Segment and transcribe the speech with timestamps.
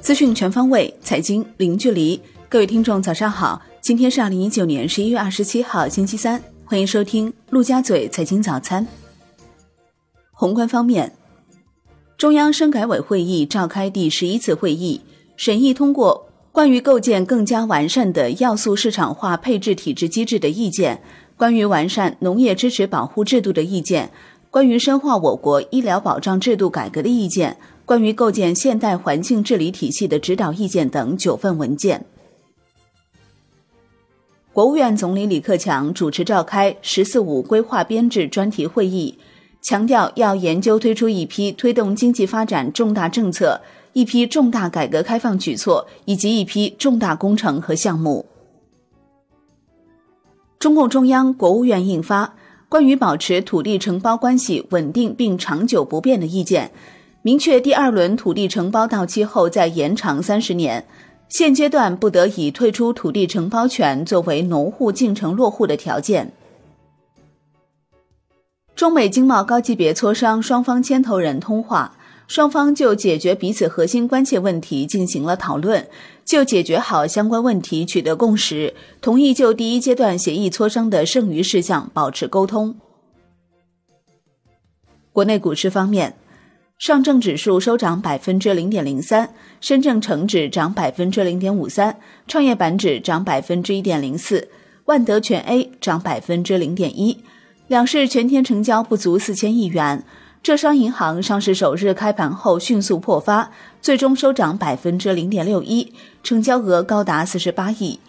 [0.00, 2.20] 资讯全方位，财经零距离。
[2.48, 3.62] 各位听众，早上好！
[3.80, 6.42] 今天是二零一九年十一月二十七号，星期三。
[6.64, 8.86] 欢迎收听陆家嘴财经早餐。
[10.32, 11.12] 宏观方面，
[12.18, 15.00] 中央深改委会议召开第十一次会议，
[15.36, 21.02] 审议通过关于构建更加完善的要素市场化配置体制机制的意见，
[21.36, 24.10] 关于完善农业支持保护制度的意见，
[24.52, 32.04] 关于深化我国医疗保障制度改革的意见，关于构建现代环境治理体系的指导意见等九份文件。
[34.52, 39.16] 国务院总理李克强主持召开“十四五”规划编制专题会议，
[39.62, 43.62] 强调要研究推出一批推动经济发展重大政策、
[43.94, 48.26] 一批重大改革开放举措以及一批重大工程和项目。
[50.58, 52.26] 中共中央、国务院印发
[52.72, 56.68] 《关于保持土地承包关系稳定并长久不变的意见》，
[57.20, 60.82] 明确第二轮土地承包到期后再延长三十年。
[61.28, 66.32] 现阶段不得以退出土地承包权作为农户进城落户的条件。
[68.74, 71.94] 中美经贸高级别磋商双方牵头人通话，
[72.32, 75.86] 双方就解决彼此核心关切问题进行了讨论，
[76.24, 82.74] 就解决好相关问题取得共识，同意就第一阶段协议磋商的剩余事项保持沟通。
[85.12, 86.16] 国内股市方面。
[86.78, 94.48] 上证指数收涨百分之零点零三，深证成指涨百分之零点五三，创业板指涨百分之一点零四，
[94.86, 97.22] 万德全 A 涨百分之零点一。
[97.68, 100.02] 两市全天成交不足四千亿元。
[100.42, 103.48] 浙商银行上市首日开盘后迅速破发，
[103.80, 105.92] 最终收涨百分之零点六一，
[106.24, 108.00] 成交额高达四十八亿。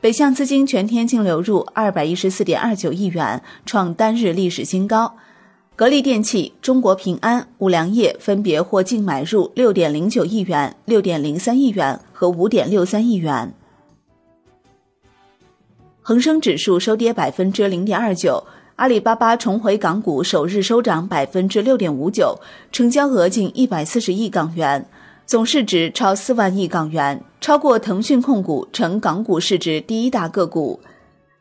[0.00, 5.14] 北向资金全天净流入二百一十四点二九亿元，创单日历史新高。
[5.76, 13.52] 格力电器、中国平安、五粮液分别获净买入六点零九亿元、六点零三亿元和五点六三亿元。
[16.00, 18.46] 恒生指数收跌百分之零点二九，
[18.76, 22.36] 阿里巴巴重回港股首日收涨百分之六点五九，
[22.72, 24.84] 成交额近一百四十亿港元，
[25.24, 30.80] 总市值超四万亿港元，超过腾讯控股，成港股市值第一大个股。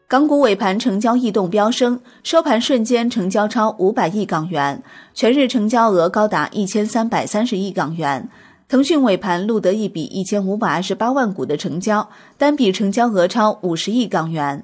[0.07, 4.83] 港股尾盘成交异动飙升，收盘瞬间成交超五百亿港元，
[5.15, 8.29] 全日成交额高达一千三百三十亿港元。
[8.69, 12.07] 腾讯尾盘录得一笔一千五百二十八万股的成交，
[12.38, 14.63] 单笔成交额超五十亿港元。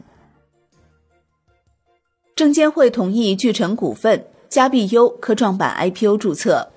[2.39, 6.69] 证监会同意聚成股份、嘉币优科创板 IPO 注册。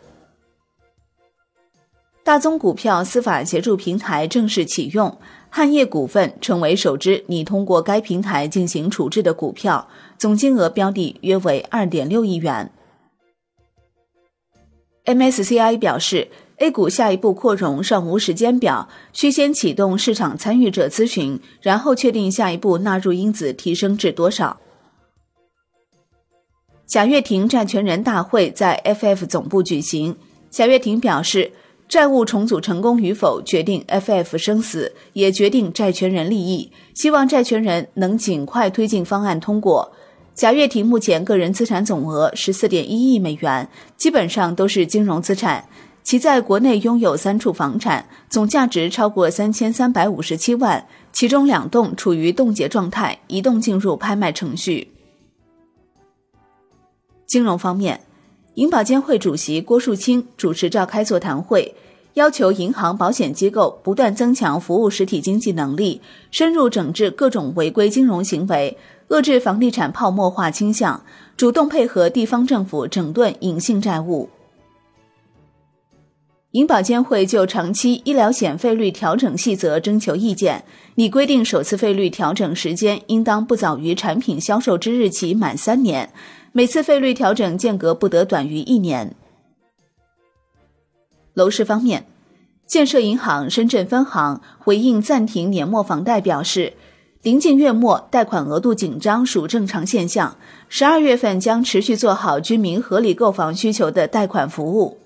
[2.24, 5.16] 大宗股票司法协助平台正式启用。
[5.48, 9.86] 汉业股份成为首支拟通过该平台进行处置的股票，
[10.18, 12.72] 总金额标的约为二点六亿元。
[15.04, 24.58] MSCI 表示，A 股下一步扩容尚无时间表，需先启动市场参与者咨询，然后确定下一步纳入因子提升至多少。
[26.92, 30.14] 贾跃亭债权人大会在 FF 总部举行，
[30.50, 31.50] 贾跃亭表示。
[31.88, 36.70] 债务重组成功与否决定 FF 生死，也决定债权人利益。
[36.92, 39.91] 希望债权人能尽快推进方案通过。
[40.34, 43.66] 贾跃亭目前个人资产总额十四点一亿美元，
[43.97, 45.64] 基本上都是金融资产。
[46.03, 54.88] 其在国内拥有三处房产，总价值超过三千三百五十七万，其中两栋处于冻结状态，一栋进入拍卖程序。
[57.32, 57.98] 金融方面。
[58.56, 61.75] 银保监会主席郭树清主持召开座谈会，
[62.12, 68.76] 要求银行、保险机构不断增强服务实体经济能力，深入整治各种违规金融行为，
[69.09, 71.03] 遏制房地产泡沫化倾向，
[71.34, 74.28] 主动配合地方政府整顿隐性债务。
[76.50, 80.62] 银保监会就长期医疗险费率调整细则征求意见，
[80.97, 86.12] 拟规定首次费率调整时间应当不早于产品销售之日起满三年。
[86.54, 89.14] 每次费率调整间隔不得短于一年。
[91.32, 92.06] 楼市方面，
[92.66, 96.74] 建设银行深圳分行回应暂停年末房贷表示，
[97.22, 100.36] 临近月末，贷款额度紧张属正常现象。
[100.68, 104.98] 十二月份将持续做好居民合理购房需求的贷款服务。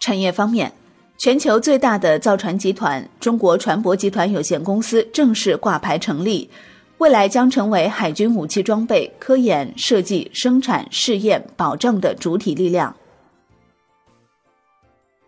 [0.00, 0.72] 产业方面，
[1.16, 6.50] 全球最大的造船集团中国船舶集团有限公司正式挂牌成立。
[6.98, 12.96] 未来将成为海军武器装备科研、设计、生产、试验、保障的主体力量。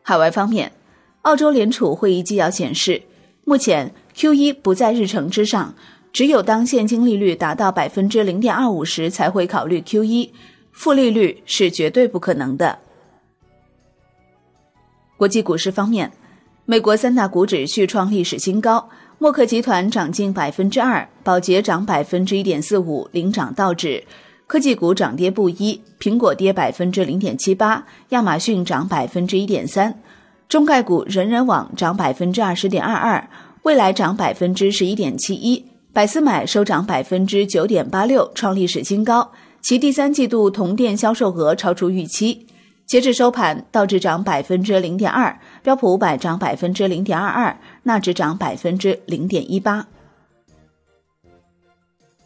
[0.02, 0.72] 海外方面，
[1.22, 3.02] 澳洲联储会议纪要显示，
[3.44, 5.74] 目前 Q 一不在日程之上，
[6.10, 10.32] 只有当现金利率达到百分之零点二五时才会考虑 Q 一，
[10.72, 12.78] 负利率是绝对不可能的。
[15.18, 16.10] 国际股市方面，
[16.64, 18.88] 美国三大股指续创历史新高，
[19.20, 24.04] 默克集团涨近百分之二，宝洁涨百分之一点四五，领涨道指。
[24.46, 30.00] 科技股涨跌不一，苹果跌百分之零点七八，亚马逊涨百分之一点三。
[30.48, 33.28] 中概股人人网涨百分之二十点二二，
[33.64, 39.32] 未来涨百分之十一点七一，百思买收涨百分之九点八六，创历史新高。
[39.60, 42.46] 其第三季度同店销售额超出预期。
[42.88, 49.86] 截至收盘，道指涨百分之零点二，标普五百涨百分之零点二二，纳指涨百分之零点一八。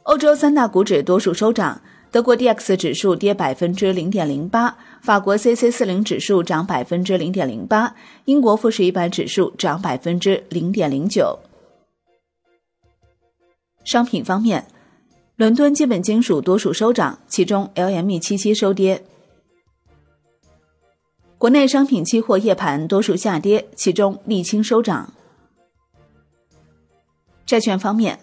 [0.05, 1.83] 欧洲三大股指多数收涨。
[2.13, 11.39] 德国 D X 指数跌百分之零点零八，法国 C C 四零指数涨百分之零点零八，英国富时一百指数涨百分之零点零九。
[13.83, 14.67] 商品方面，
[15.37, 19.03] 伦敦基本金属多数收涨，其中 L M E 七七收跌。
[21.43, 25.13] 国内商品期货夜盘多数下跌，其中沥青收涨。
[27.45, 28.21] 债券方面。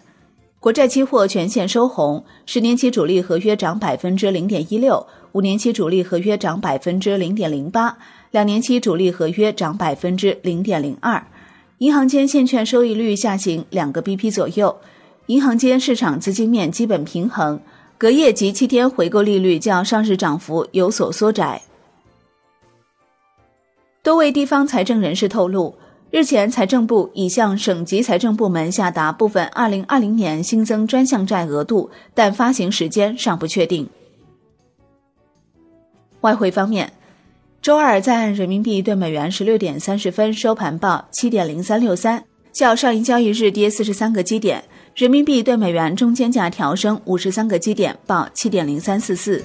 [0.58, 7.98] 国债期货全线收红，十年期主力合约涨百分之零点一六，五年期主力合约涨百分之零点零八，
[8.30, 11.22] 两年期主力合约涨百分之零点零二。
[11.76, 14.74] 银行间现券收益率下行两个 BP 左右，
[15.26, 17.60] 银行间市场资金面基本平衡，
[17.98, 21.60] 隔夜及七天回购利率较上市涨幅有所缩窄。
[24.10, 25.72] 多位地方财政人士透露。
[26.10, 33.88] 日前，财政部已向省级财政部门下达部分2020年新增专项债额度，但发行时间尚不确定。
[36.22, 36.92] 外汇方面，
[37.62, 44.64] 周二在岸人民币对美元十六点三十分收盘报七点零三六三，较上一交易日跌四十三个基点，
[44.96, 49.44] 人民币对美元中间价调升五十三个基点，报七点零三四四。